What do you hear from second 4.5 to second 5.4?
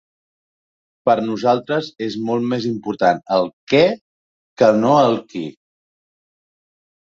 que no el